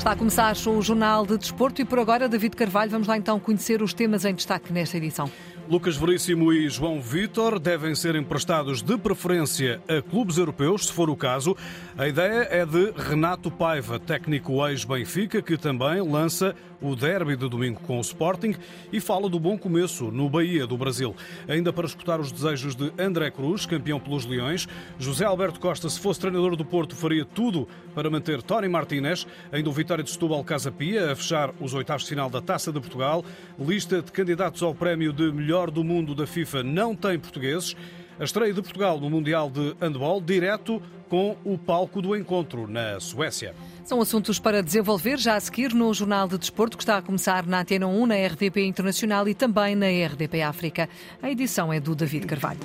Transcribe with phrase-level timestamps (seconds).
[0.00, 3.38] Está a começar o Jornal de Desporto e por agora, David Carvalho, vamos lá então
[3.38, 5.30] conhecer os temas em destaque nesta edição.
[5.68, 11.10] Lucas Veríssimo e João Vitor devem ser emprestados de preferência a clubes europeus, se for
[11.10, 11.54] o caso.
[11.98, 17.80] A ideia é de Renato Paiva, técnico ex-Benfica, que também lança o derby de domingo
[17.80, 18.54] com o Sporting
[18.92, 21.14] e fala do bom começo no Bahia do Brasil.
[21.48, 24.66] Ainda para escutar os desejos de André Cruz, campeão pelos Leões,
[24.98, 29.26] José Alberto Costa, se fosse treinador do Porto, faria tudo para manter Tony Martínez.
[29.52, 32.72] Ainda o Vitória de Setúbal Casa Pia a fechar os oitavos de final da Taça
[32.72, 33.24] de Portugal.
[33.58, 37.76] Lista de candidatos ao prémio de melhor do mundo da FIFA não tem portugueses.
[38.18, 43.00] A estreia de Portugal no Mundial de Handball, direto com o palco do encontro na
[43.00, 43.54] Suécia.
[43.84, 47.46] São assuntos para desenvolver já a seguir no Jornal de Desporto, que está a começar
[47.46, 50.88] na Antena 1, na RDP Internacional e também na RDP África.
[51.20, 52.60] A edição é do David Carvalho.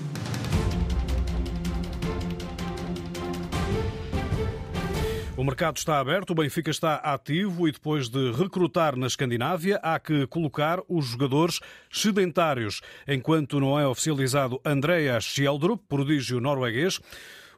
[5.38, 10.00] O mercado está aberto, o Benfica está ativo e depois de recrutar na Escandinávia, há
[10.00, 11.60] que colocar os jogadores
[11.92, 12.80] sedentários.
[13.06, 17.02] Enquanto não é oficializado Andreas Schjeldrup, prodígio norueguês,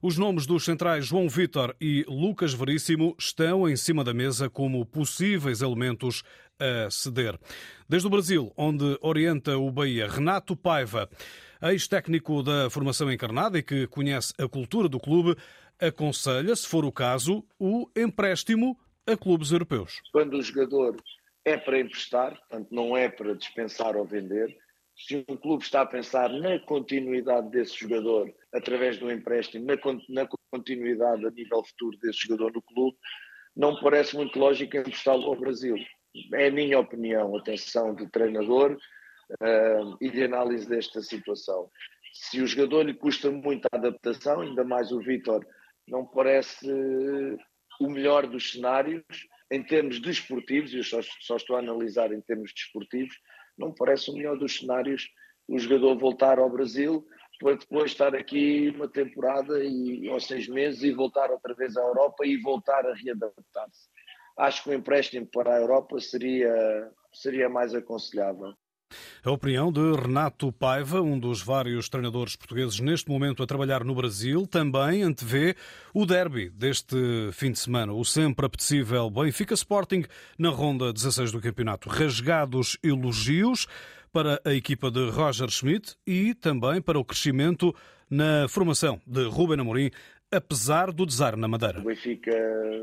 [0.01, 4.85] os nomes dos centrais João Vitor e Lucas Veríssimo estão em cima da mesa como
[4.85, 6.23] possíveis elementos
[6.59, 7.37] a ceder.
[7.87, 11.09] Desde o Brasil, onde orienta o Bahia, Renato Paiva,
[11.61, 15.35] ex-técnico da formação encarnada e que conhece a cultura do clube,
[15.79, 20.01] aconselha, se for o caso, o empréstimo a clubes europeus.
[20.11, 20.97] Quando o jogador
[21.45, 24.55] é para emprestar, portanto não é para dispensar ou vender,
[24.95, 29.75] se um clube está a pensar na continuidade desse jogador através do empréstimo, na,
[30.09, 32.97] na continuidade a nível futuro desse jogador no clube,
[33.55, 35.75] não parece muito lógico emprestá-lo ao Brasil.
[36.33, 38.77] É a minha opinião, atenção de treinador
[39.41, 41.69] uh, e de análise desta situação.
[42.13, 45.45] Se o jogador lhe custa muito a adaptação, ainda mais o Vitor
[45.87, 46.67] não parece
[47.79, 49.03] o melhor dos cenários
[49.51, 53.15] em termos desportivos, e eu só, só, estou a analisar em termos desportivos,
[53.57, 55.07] não parece o melhor dos cenários
[55.47, 57.05] o jogador voltar ao Brasil
[57.39, 61.81] para depois estar aqui uma temporada e, ou seis meses e voltar outra vez à
[61.81, 63.89] Europa e voltar a readaptar-se.
[64.37, 68.53] Acho que o empréstimo para a Europa seria, seria mais aconselhável.
[69.23, 73.93] A opinião de Renato Paiva, um dos vários treinadores portugueses neste momento a trabalhar no
[73.93, 75.55] Brasil, também antevê
[75.93, 76.95] o derby deste
[77.33, 80.05] fim de semana, o sempre apetecível Benfica Sporting
[80.37, 81.89] na ronda 16 do campeonato.
[81.89, 83.67] Rasgados elogios
[84.11, 87.73] para a equipa de Roger Schmidt e também para o crescimento
[88.09, 89.91] na formação de Ruben Amorim
[90.31, 91.79] apesar do desar na Madeira.
[91.79, 92.31] O Benfica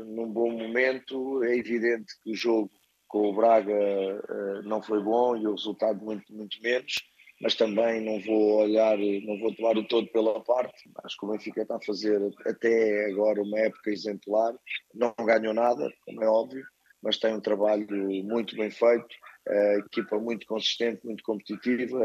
[0.05, 2.71] num bom momento, é evidente que o jogo
[3.07, 6.93] com o Braga uh, não foi bom e o resultado muito, muito menos,
[7.41, 10.89] mas também não vou olhar, não vou tomar o todo pela parte.
[11.03, 14.53] Acho que o Benfica está a fazer até agora uma época exemplar.
[14.93, 16.65] Não ganhou nada, como é óbvio,
[17.01, 17.87] mas tem um trabalho
[18.23, 19.15] muito bem feito.
[19.47, 21.99] A equipa muito consistente, muito competitiva,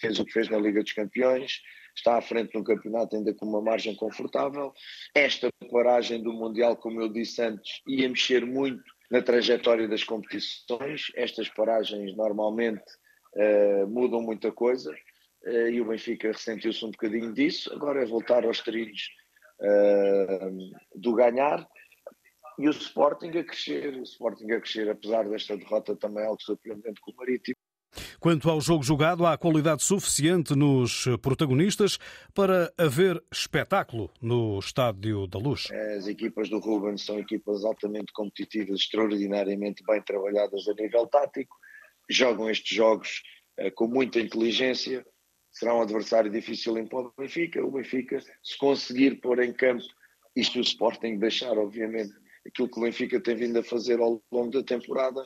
[0.00, 1.60] fez o que fez na Liga dos Campeões,
[1.94, 4.72] está à frente no campeonato ainda com uma margem confortável.
[5.14, 11.10] Esta paragem do Mundial, como eu disse antes, ia mexer muito na trajetória das competições.
[11.14, 12.84] Estas paragens normalmente
[13.34, 14.90] uh, mudam muita coisa
[15.44, 17.72] uh, e o Benfica ressentiu-se um bocadinho disso.
[17.74, 19.10] Agora é voltar aos trilhos
[19.60, 21.68] uh, do ganhar
[22.60, 23.94] e o Sporting a crescer.
[23.96, 27.56] O Sporting a crescer, apesar desta derrota também algo surpreendente com o Marítimo.
[28.20, 31.98] Quanto ao jogo jogado, há qualidade suficiente nos protagonistas
[32.32, 35.68] para haver espetáculo no Estádio da Luz.
[35.96, 41.56] As equipas do Ruben são equipas altamente competitivas, extraordinariamente bem trabalhadas a nível tático,
[42.08, 43.22] jogam estes jogos
[43.58, 45.04] uh, com muita inteligência.
[45.50, 47.64] Será um adversário difícil em o Benfica.
[47.64, 49.82] O Benfica, se conseguir pôr em campo
[50.36, 52.14] isto o Sporting deixar, obviamente,
[52.46, 55.22] aquilo que o Benfica tem vindo a fazer ao longo da temporada,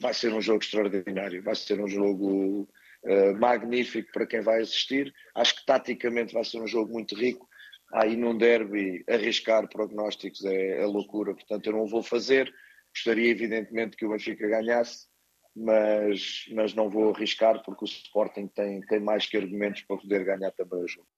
[0.00, 2.68] vai ser um jogo extraordinário, vai ser um jogo
[3.04, 5.12] uh, magnífico para quem vai assistir.
[5.34, 7.48] Acho que taticamente vai ser um jogo muito rico.
[7.94, 12.52] Aí num derby arriscar prognósticos é, é loucura, portanto eu não vou fazer.
[12.94, 15.06] Gostaria evidentemente que o Benfica ganhasse,
[15.54, 20.24] mas, mas não vou arriscar porque o Sporting tem, tem mais que argumentos para poder
[20.24, 21.08] ganhar também o jogo.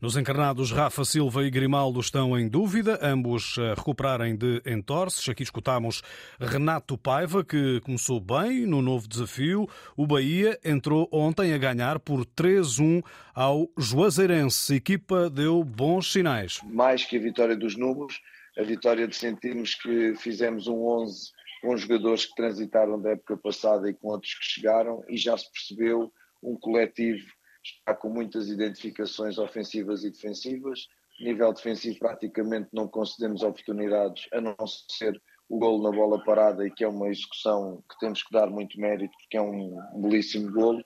[0.00, 5.28] Nos encarnados, Rafa Silva e Grimaldo estão em dúvida, ambos a recuperarem de entorces.
[5.28, 6.00] Aqui escutamos
[6.40, 9.68] Renato Paiva, que começou bem no novo desafio.
[9.94, 13.04] O Bahia entrou ontem a ganhar por 3-1
[13.34, 14.72] ao Juazeirense.
[14.72, 16.62] A equipa deu bons sinais.
[16.64, 18.22] Mais que a vitória dos números,
[18.56, 21.30] a vitória de sentirmos que fizemos um 11
[21.60, 25.44] com jogadores que transitaram da época passada e com outros que chegaram e já se
[25.52, 26.10] percebeu
[26.42, 27.26] um coletivo
[27.62, 30.88] está com muitas identificações ofensivas e defensivas.
[31.20, 36.70] Nível defensivo, praticamente não concedemos oportunidades, a não ser o golo na bola parada e
[36.70, 40.82] que é uma execução que temos que dar muito mérito porque é um belíssimo golo.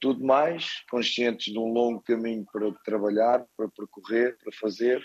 [0.00, 5.04] Tudo mais, conscientes de um longo caminho para trabalhar, para percorrer, para fazer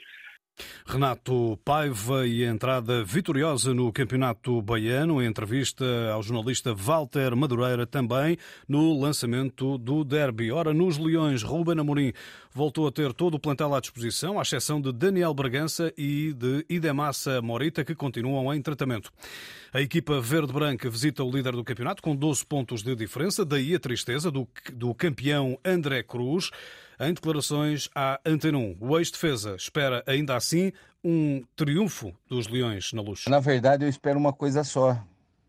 [0.86, 7.86] Renato Paiva e a entrada vitoriosa no Campeonato Baiano, em entrevista ao jornalista Walter Madureira,
[7.86, 8.38] também
[8.68, 10.52] no lançamento do derby.
[10.52, 12.14] Ora, nos Leões, Ruben Amorim
[12.54, 16.66] voltou a ter todo o plantel à disposição, à exceção de Daniel Bragança e de
[16.70, 19.12] Idemassa Morita, que continuam em tratamento.
[19.74, 23.80] A equipa verde-branca visita o líder do campeonato com 12 pontos de diferença, daí a
[23.80, 26.50] tristeza do, do campeão André Cruz.
[27.00, 30.72] Em declarações à Antena 1, o ex-defesa espera ainda assim
[31.04, 33.26] um triunfo dos Leões na luz.
[33.28, 34.98] Na verdade, eu espero uma coisa só.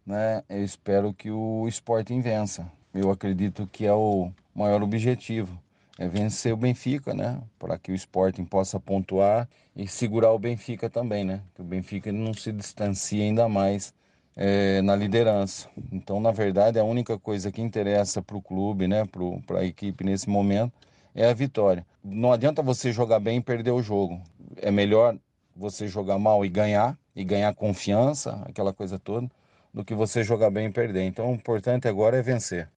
[0.05, 0.43] Né?
[0.49, 2.71] Eu espero que o Sporting vença.
[2.93, 5.57] Eu acredito que é o maior objetivo.
[5.99, 7.41] É vencer o Benfica, né?
[7.59, 11.41] Para que o Sporting possa pontuar e segurar o Benfica também, né?
[11.55, 13.95] Que o Benfica não se distancie ainda mais
[14.35, 15.69] é, na liderança.
[15.91, 19.05] Então, na verdade, a única coisa que interessa para o clube, né?
[19.47, 20.73] Para a equipe nesse momento,
[21.17, 21.85] é a vitória.
[22.05, 24.21] Não adianta você jogar bem e perder o jogo.
[24.59, 25.19] É melhor
[25.57, 29.29] você jogar mal e ganhar, e ganhar confiança, aquela coisa toda,
[29.73, 31.05] do que você jogar bem e perder.
[31.05, 32.71] Então o importante agora é vencer.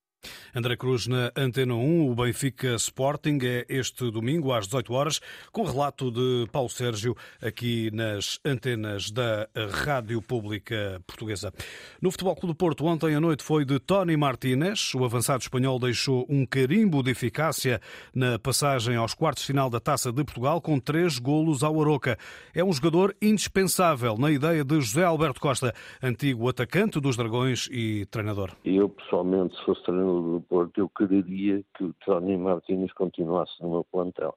[0.56, 5.19] André Cruz na Antena 1, o Benfica Sporting é este domingo às 18 horas,
[5.51, 9.48] com relato de Paulo Sérgio aqui nas antenas da
[9.86, 11.54] Rádio Pública Portuguesa.
[12.01, 14.94] No Futebol Clube do Porto, ontem à noite foi de Tony Martínez.
[14.95, 17.80] O avançado espanhol deixou um carimbo de eficácia
[18.13, 22.18] na passagem aos quartos final da Taça de Portugal com três golos ao Aroca.
[22.56, 28.06] É um jogador indispensável na ideia de José Alberto Costa, antigo atacante dos Dragões e
[28.07, 28.51] treinador.
[28.65, 33.70] Eu, pessoalmente, se fosse treinador do Porto, eu quereria que o Tony Martínez continuasse no
[33.70, 34.36] meu plantel.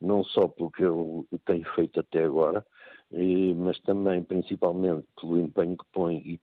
[0.00, 2.64] Não só porque eu tenho feito até agora,
[3.56, 6.40] mas também, principalmente, pelo empenho que põe e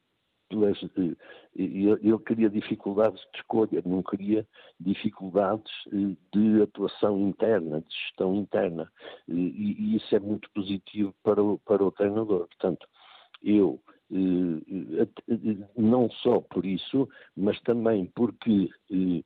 [2.02, 4.48] eu queria dificuldades de escolha, não queria
[4.80, 5.72] dificuldades
[6.34, 8.92] de atuação interna, de gestão interna.
[9.28, 12.48] E, isso é muito positivo para o, para o treinador.
[12.48, 12.88] Portanto,
[13.44, 13.80] eu
[15.78, 19.24] não só por isso, mas também porque eh,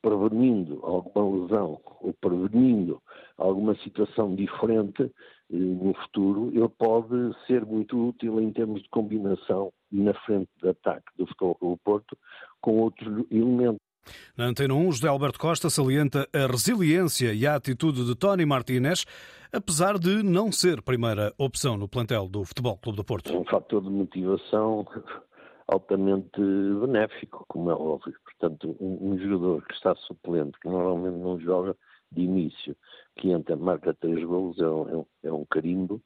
[0.00, 3.02] prevenindo alguma lesão ou prevenindo
[3.36, 5.10] alguma situação diferente
[5.50, 11.06] no futuro, ele pode ser muito útil em termos de combinação na frente de ataque
[11.16, 12.18] do Futebol do Porto
[12.60, 13.87] com outros elementos.
[14.36, 19.04] Na Antena 1, José Alberto Costa salienta a resiliência e a atitude de Tony Martínez,
[19.52, 23.36] apesar de não ser primeira opção no plantel do Futebol Clube do Porto.
[23.36, 24.86] Um fator de motivação
[25.68, 28.14] altamente benéfico, como é óbvio.
[28.24, 31.76] Portanto, um, jogador que está suplente, que normalmente não joga
[32.10, 32.76] de início,
[33.16, 36.00] que entra, marca três golos, é um, é um é carimbo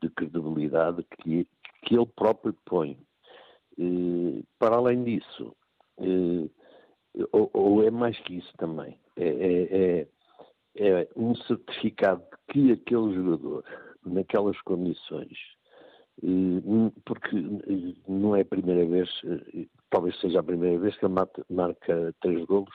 [0.00, 1.46] de credibilidade que,
[1.82, 2.98] que ele próprio põe.
[3.78, 5.54] E, para além disso,
[6.00, 6.50] e,
[7.32, 8.96] ou, ou, é mais que isso também.
[9.16, 10.06] É, é,
[10.76, 13.64] é, é, um certificado que aquele jogador,
[14.04, 15.38] naquelas condições,
[17.04, 17.36] porque
[18.08, 19.08] não é a primeira vez,
[19.90, 21.14] talvez seja a primeira vez que ele
[21.50, 22.74] marca três golos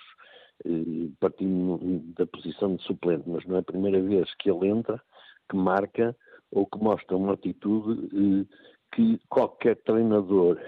[1.20, 1.80] partindo
[2.18, 5.02] da posição de suplente, mas não é a primeira vez que ele entra,
[5.50, 6.16] que marca
[6.52, 8.46] ou que mostra uma atitude
[8.92, 10.60] que qualquer treinador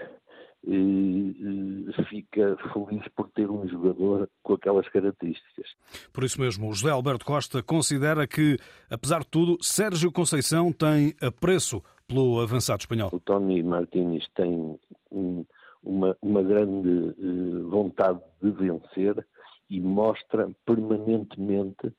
[0.64, 5.66] e, fica feliz por ter um jogador com aquelas características.
[6.12, 8.56] Por isso mesmo, o José Alberto Costa considera que,
[8.90, 13.10] apesar de tudo, Sérgio Conceição tem apreço pelo avançado espanhol.
[13.12, 14.78] O Tony Martínez tem
[15.82, 19.26] uma, uma grande eh, vontade de vencer
[19.68, 21.92] e mostra permanentemente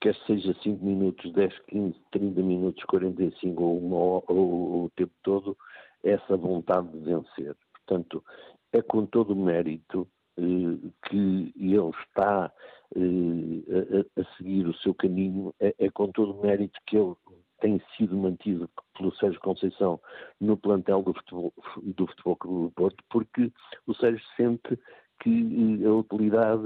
[0.00, 5.12] quer seja 5 minutos, 10, 15, 30 minutos, 45 ou, uma, ou, ou o tempo
[5.22, 5.56] todo,
[6.02, 7.54] essa vontade de vencer.
[7.90, 8.24] Portanto,
[8.72, 10.06] é com todo o mérito
[10.38, 12.52] eh, que ele está
[12.94, 17.16] eh, a, a, seguir o seu caminho, é, é, com todo o mérito que ele
[17.60, 20.00] tem sido mantido pelo Sérgio Conceição
[20.40, 23.52] no plantel do Futebol, do futebol Clube do Porto, porque
[23.88, 24.78] o Sérgio sente
[25.20, 26.62] que eh, a utilidade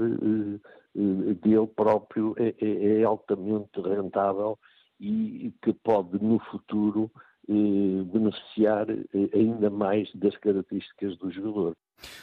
[0.93, 4.59] dele próprio é, é, é altamente rentável
[4.99, 7.11] e que pode no futuro
[7.47, 11.75] beneficiar eh, ainda mais das características do jogador.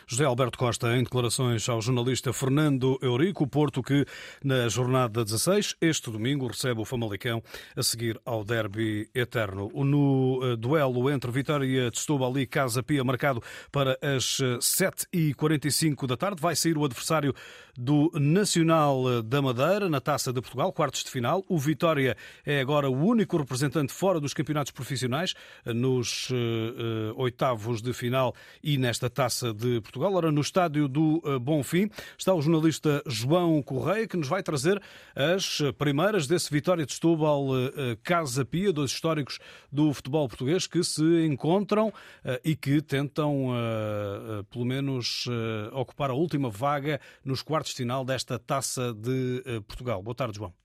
[0.06, 4.04] José Alberto Costa, em declarações ao jornalista Fernando Eurico, Porto, que
[4.44, 7.42] na jornada 16, este domingo, recebe o Famalicão
[7.76, 9.70] a seguir ao derby eterno.
[9.74, 16.16] No eh, duelo entre Vitória de Setúbal e Casa Pia, marcado para as 7h45 da
[16.16, 17.34] tarde, vai sair o adversário
[17.76, 21.42] do Nacional da Madeira na Taça de Portugal, quartos de final.
[21.48, 26.28] O Vitória é agora o único representante fora dos campeonatos profissionais nos
[27.16, 30.14] oitavos de final e nesta Taça de Portugal.
[30.14, 34.80] Ora, no estádio do uh, Bonfim está o jornalista João Correia que nos vai trazer
[35.14, 37.70] as primeiras desse Vitória de Setúbal uh,
[38.02, 39.38] Casa Pia, dois históricos
[39.70, 41.92] do futebol português que se encontram
[42.44, 43.48] e que tentam,
[44.50, 45.26] pelo menos,
[45.72, 50.02] ocupar a última vaga nos quartos de final desta taça de eh, Portugal.
[50.02, 50.61] Boa tarde, João.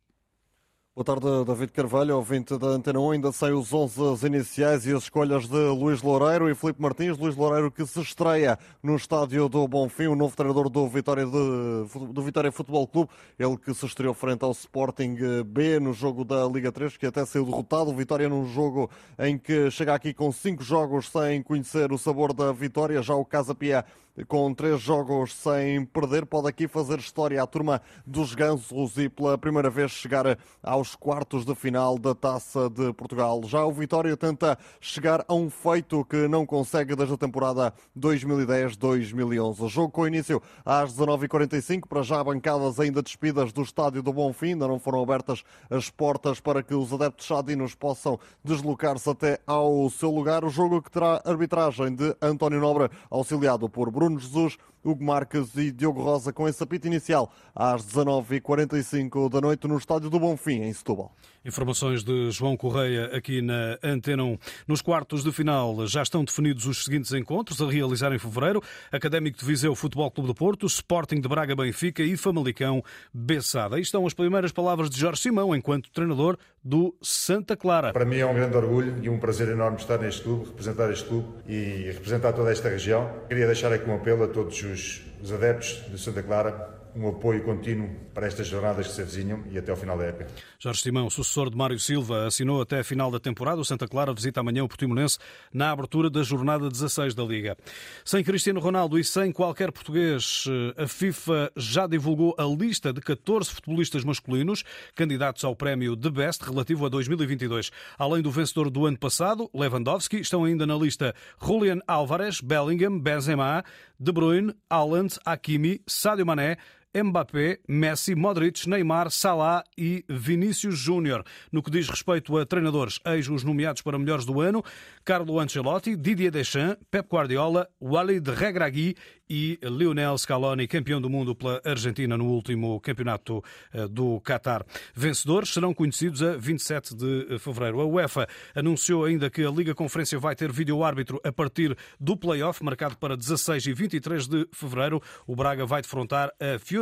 [0.97, 3.11] Boa tarde, David Carvalho, ouvinte da Antena 1.
[3.11, 7.19] Ainda sem os 11 iniciais e as escolhas de Luís Loureiro e Filipe Martins.
[7.19, 12.11] Luís Loureiro que se estreia no estádio do Bonfim, o novo treinador do Vitória, de,
[12.11, 13.11] do Vitória Futebol Clube.
[13.37, 17.23] Ele que se estreou frente ao Sporting B no jogo da Liga 3, que até
[17.27, 17.93] saiu derrotado.
[17.93, 18.89] Vitória num jogo
[19.19, 23.03] em que chega aqui com cinco jogos sem conhecer o sabor da vitória.
[23.03, 23.85] Já o Casa Pia
[24.25, 29.37] com três jogos sem perder, pode aqui fazer história à turma dos Gansos e pela
[29.37, 33.41] primeira vez chegar aos quartos de final da Taça de Portugal.
[33.45, 39.67] Já o Vitória tenta chegar a um feito que não consegue desde a temporada 2010-2011.
[39.69, 44.67] Jogo com início às 19h45, para já bancadas ainda despidas do estádio do Bonfim, ainda
[44.67, 50.09] não foram abertas as portas para que os adeptos chadinos possam deslocar-se até ao seu
[50.09, 50.43] lugar.
[50.43, 54.57] O jogo que terá arbitragem de António Nobre, auxiliado por Bruno Bruno Jesus,
[54.87, 60.09] Hugo Marques e Diogo Rosa com esse apito inicial às 19h45 da noite no Estádio
[60.09, 61.13] do Bonfim, em Setúbal.
[61.45, 64.37] Informações de João Correia aqui na Antena 1.
[64.67, 69.37] Nos quartos de final já estão definidos os seguintes encontros a realizar em fevereiro: Académico
[69.39, 73.77] de Viseu Futebol Clube do Porto, Sporting de Braga Benfica e Famalicão Bessada.
[73.77, 77.93] Aí estão as primeiras palavras de Jorge Simão enquanto treinador do Santa Clara.
[77.93, 81.07] Para mim é um grande orgulho e um prazer enorme estar neste clube, representar este
[81.07, 83.09] clube e representar toda esta região.
[83.29, 84.76] Queria deixar aqui um apelo a todos os,
[85.21, 89.57] os adeptos de Santa Clara um apoio contínuo para estas jornadas que se avizinham e
[89.57, 90.27] até ao final da época.
[90.57, 93.61] Jorge Simão, sucessor de Mário Silva, assinou até a final da temporada.
[93.61, 95.19] O Santa Clara visita amanhã o Portimonense
[95.53, 97.55] na abertura da jornada 16 da Liga.
[98.03, 103.01] Sem Cristiano Ronaldo e sem qualquer português, eh, a FIFA já divulgou a lista de
[103.01, 104.63] 14 futebolistas masculinos
[104.95, 107.71] candidatos ao prémio de Best relativo a 2022.
[107.97, 113.63] Além do vencedor do ano passado, Lewandowski, estão ainda na lista Julian Álvarez, Bellingham, Benzema,
[113.99, 116.57] De Bruyne, Haaland, Hakimi, Sadio Mané,
[116.95, 121.23] Mbappé, Messi, Modric, Neymar, Salah e Vinícius Júnior.
[121.51, 124.63] No que diz respeito a treinadores, eis os nomeados para melhores do ano,
[125.05, 128.95] Carlo Ancelotti, Didier Deschamps, Pep Guardiola, Walid Regragui
[129.29, 134.65] e Lionel Scaloni, campeão do mundo pela Argentina no último campeonato eh, do Qatar.
[134.95, 137.81] Vencedores serão conhecidos a 27 de eh, fevereiro.
[137.81, 142.63] A UEFA anunciou ainda que a Liga Conferência vai ter vídeo-árbitro a partir do play-off,
[142.63, 145.01] marcado para 16 e 23 de fevereiro.
[145.27, 146.76] O Braga vai defrontar a Fiorentina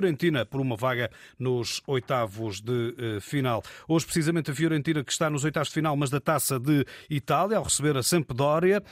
[0.49, 1.09] por uma vaga
[1.39, 3.63] nos oitavos de eh, final.
[3.87, 7.57] Hoje, precisamente, a Fiorentina que está nos oitavos de final, mas da taça de Itália,
[7.57, 8.83] ao receber a Sampdoria.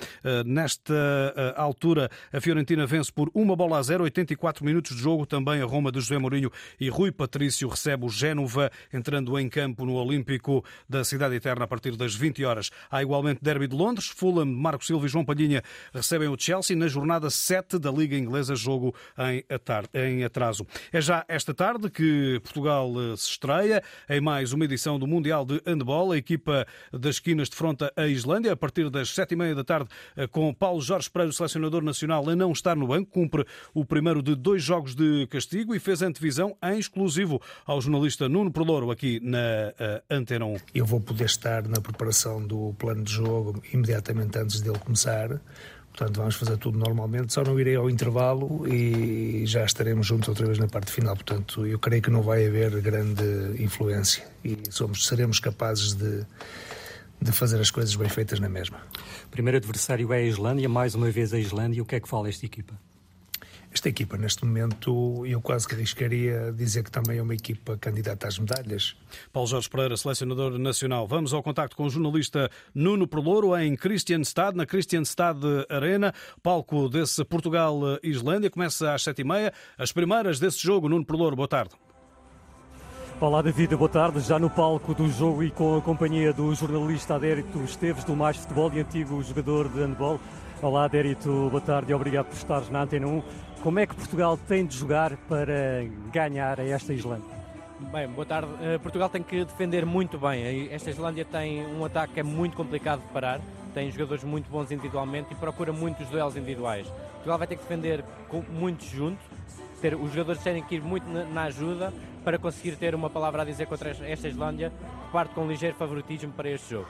[0.46, 5.26] Nesta altura, a Fiorentina vence por 1 uma bola a zero, 84 minutos de jogo.
[5.26, 9.86] Também a Roma de José Mourinho e Rui Patrício recebe o Génova, entrando em campo
[9.86, 12.72] no Olímpico da Cidade Eterna a partir das 20 horas.
[12.90, 14.08] Há igualmente Derby de Londres.
[14.08, 15.62] Fulham, Marco Silva e João Palhinha
[15.94, 18.96] recebem o Chelsea na jornada 7 da Liga Inglesa, jogo
[19.94, 20.66] em atraso.
[20.94, 25.44] É já esta tarde que Portugal eh, se estreia em mais uma edição do Mundial
[25.44, 26.12] de Handball.
[26.12, 30.28] A equipa das esquinas de fronta a Islândia, a partir das 7h30 da tarde, eh,
[30.28, 34.22] com Paulo Jorge Pereira, o selecionador nacional, a não estar no banco, cumpre o primeiro
[34.22, 39.20] de dois jogos de castigo e fez antevisão em exclusivo ao jornalista Nuno Perlouro aqui
[39.20, 40.58] na uh, Antena 1.
[40.76, 45.42] Eu vou poder estar na preparação do plano de jogo imediatamente antes dele começar.
[45.96, 50.48] Portanto, vamos fazer tudo normalmente, só não irei ao intervalo e já estaremos juntos outra
[50.48, 51.16] vez na parte final.
[51.16, 53.24] Portanto, eu creio que não vai haver grande
[53.62, 56.26] influência e somos, seremos capazes de,
[57.22, 58.82] de fazer as coisas bem feitas na mesma.
[59.30, 61.84] Primeiro adversário é a Islândia, mais uma vez a Islândia.
[61.84, 62.74] O que é que fala esta equipa?
[63.74, 68.28] Esta equipa, neste momento, eu quase que arriscaria dizer que também é uma equipa candidata
[68.28, 68.96] às medalhas.
[69.32, 71.08] Paulo Jorge Pereira, selecionador nacional.
[71.08, 75.40] Vamos ao contacto com o jornalista Nuno Perlouro em Christianstad, na Christianstad
[75.70, 76.14] Arena,
[76.44, 78.52] palco desse Portugal-Islândia.
[78.52, 79.52] Começa às sete e meia.
[79.76, 81.72] As primeiras desse jogo, Nuno Perlouro, boa tarde.
[83.24, 84.20] Olá David, boa tarde.
[84.20, 88.36] Já no palco do jogo e com a companhia do jornalista Adérito Esteves do Mais
[88.36, 90.20] Futebol e antigo jogador de handball.
[90.62, 93.24] Olá Adérito, boa tarde e obrigado por estares na Antena 1.
[93.62, 97.34] Como é que Portugal tem de jogar para ganhar a esta Islândia?
[97.94, 98.50] Bem, boa tarde.
[98.56, 100.68] Uh, Portugal tem que defender muito bem.
[100.70, 103.40] Esta Islândia tem um ataque que é muito complicado de parar,
[103.74, 106.86] tem jogadores muito bons individualmente e procura muitos duelos individuais.
[107.14, 108.04] Portugal vai ter que defender
[108.52, 109.18] muito junto,
[109.80, 113.42] ter, os jogadores terem que ir muito na, na ajuda para conseguir ter uma palavra
[113.42, 114.72] a dizer contra esta Islândia,
[115.06, 116.88] que parte com um ligeiro favoritismo para este jogo.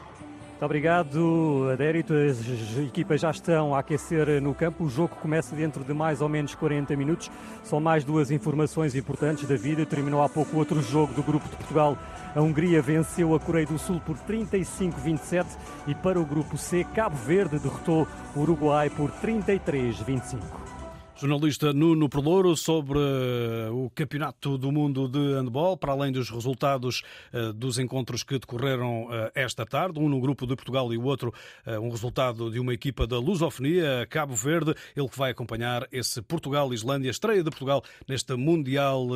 [0.63, 2.13] Muito obrigado, Adérito.
[2.13, 4.85] As equipas já estão a aquecer no campo.
[4.85, 7.29] O jogo começa dentro de mais ou menos 40 minutos.
[7.63, 9.85] São mais duas informações importantes da vida.
[9.85, 11.97] Terminou há pouco outro jogo do Grupo de Portugal.
[12.33, 15.45] A Hungria venceu a Coreia do Sul por 35-27
[15.85, 20.82] e para o Grupo C, Cabo Verde derrotou o Uruguai por 33-25.
[21.15, 27.03] Jornalista Nuno Perlouro sobre eh, o Campeonato do Mundo de Handball, para além dos resultados
[27.31, 31.03] eh, dos encontros que decorreram eh, esta tarde, um no grupo de Portugal e o
[31.03, 31.31] outro
[31.65, 37.09] um resultado de uma equipa da Lusofonia, Cabo Verde, ele que vai acompanhar esse Portugal-Islândia,
[37.09, 39.07] estreia de Portugal neste Mundial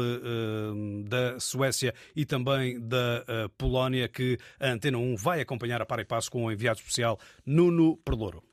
[1.05, 6.05] da Suécia e também da Polónia, que a Antena 1 vai acompanhar a par e
[6.05, 8.43] passo com o enviado especial Nuno Perlouro.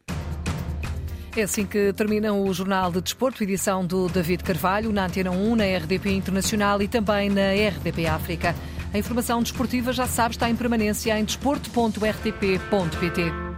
[1.36, 5.56] É assim que termina o Jornal de Desporto, edição do David Carvalho, na Antena 1,
[5.56, 8.54] na RDP Internacional e também na RDP África.
[8.92, 13.53] A informação desportiva, já sabe, está em permanência em desporto.rtp.pt.